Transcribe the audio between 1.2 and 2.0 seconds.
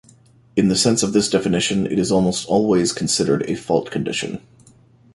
definition, it